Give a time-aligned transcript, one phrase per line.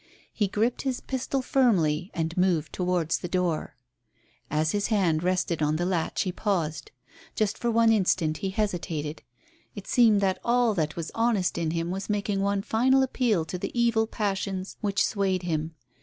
[0.33, 3.75] He gripped his pistol firmly and moved towards the door.
[4.49, 6.89] As his hand rested on the latch he paused.
[7.35, 9.21] Just for one instant he hesitated.
[9.75, 13.45] It seemed as though all that was honest in him was making one final appeal
[13.45, 15.75] to the evil passions which swayed him.